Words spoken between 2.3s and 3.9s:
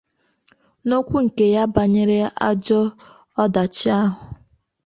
ajọ ọdachi